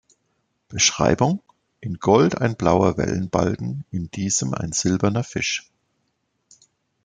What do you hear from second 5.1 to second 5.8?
Fisch.